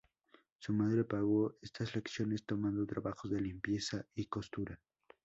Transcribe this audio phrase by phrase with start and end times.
[0.57, 4.79] Su madre pagó estas lecciones tomando trabajos de limpieza y costura.